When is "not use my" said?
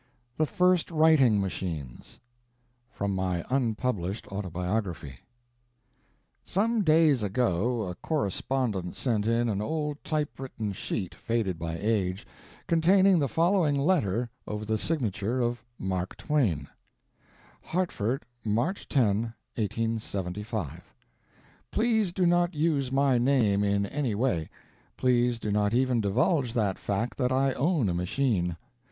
22.25-23.19